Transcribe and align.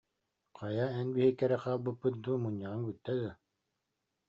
Хайа, 0.59 0.85
эн 0.99 1.07
биһикки 1.17 1.43
эрэ 1.47 1.57
хаалбыппыт 1.63 2.15
дуу, 2.23 2.35
мунньаҕыҥ 2.43 2.81
бүттэ 2.87 3.11
дуо 3.19 3.31